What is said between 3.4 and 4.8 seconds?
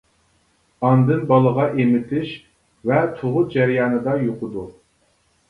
جەريانىدا يۇقىدۇ.